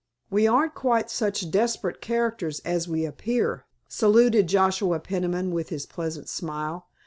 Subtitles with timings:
[0.31, 6.27] "We aren't quite such desperate characters as we appear," saluted Joshua Peniman with his pleasant
[6.27, 6.87] smile.